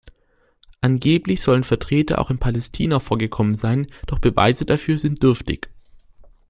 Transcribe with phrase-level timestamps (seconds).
[0.83, 5.69] Angeblich sollen Vertreter auch in Palästina vorgekommen sein, doch Beweise dafür sind dürftig.